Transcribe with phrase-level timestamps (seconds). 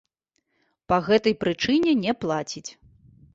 [0.91, 2.65] Па гэтай прычыне не плаціць.